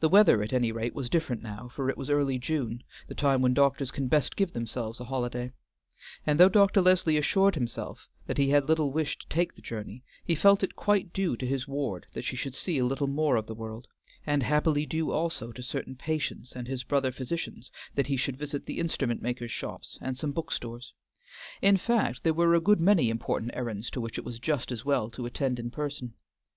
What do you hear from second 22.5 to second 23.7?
a good many important